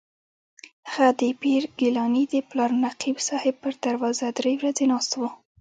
هغه 0.93 1.09
د 1.19 1.21
پیر 1.41 1.61
ګیلاني 1.79 2.23
د 2.33 2.35
پلار 2.49 2.71
نقیب 2.85 3.17
صاحب 3.27 3.55
پر 3.63 3.73
دروازه 3.85 4.25
درې 4.37 4.53
ورځې 4.59 4.85
ناست 4.91 5.11
و. 5.19 5.21